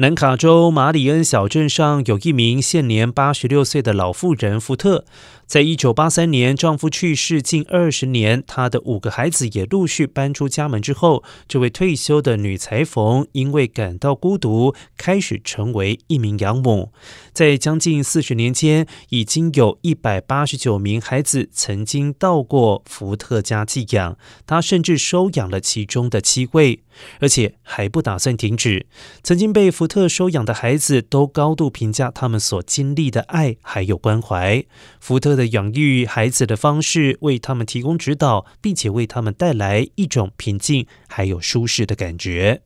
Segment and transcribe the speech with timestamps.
[0.00, 5.04] 南卡州马里恩小镇上有一名现年八十六岁的老妇人福特。
[5.44, 16.92] 在一九八三年，丈夫去世近二十年，她的五个孩子也陆续搬出家门之后，这位退休的女裁缝因为感到孤独，开始成为一名养母。
[17.32, 26.82] 在将近四十年间，已经有一百八十九名孩子曾经到过福特家寄养，她甚至收养了其中的七位，
[27.20, 28.86] 而且还不打算停止。
[29.22, 34.62] 曾经被福特收养的孩子都高度评价他们所经历的爱还有关怀。
[35.00, 35.38] 福特。
[35.38, 42.62] 的养育孩子的方式，为他们提供指导，并且为他们带来一种平静还有舒适的感觉。